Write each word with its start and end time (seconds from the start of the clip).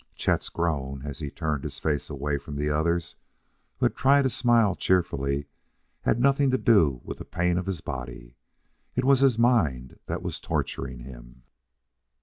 Chet's 0.15 0.49
groan, 0.49 1.03
as 1.05 1.19
he 1.19 1.29
turned 1.29 1.63
his 1.63 1.77
face 1.77 2.09
away 2.09 2.39
from 2.39 2.55
the 2.55 2.71
others 2.71 3.15
who 3.77 3.85
had 3.85 3.93
tried 3.95 4.23
to 4.23 4.29
smile 4.31 4.73
cheerfully, 4.73 5.45
had 6.01 6.19
nothing 6.19 6.49
to 6.49 6.57
do 6.57 7.01
with 7.03 7.19
the 7.19 7.23
pain 7.23 7.55
of 7.59 7.67
his 7.67 7.81
body. 7.81 8.35
It 8.95 9.05
was 9.05 9.19
his 9.19 9.37
mind 9.37 9.99
that 10.07 10.23
was 10.23 10.39
torturing 10.39 11.01
him. 11.01 11.43